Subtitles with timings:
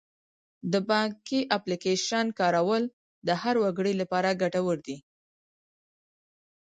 [0.71, 2.83] د بانکي اپلیکیشن کارول
[3.27, 4.97] د هر وګړي لپاره ګټور دي.